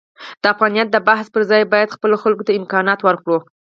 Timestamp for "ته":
2.47-2.51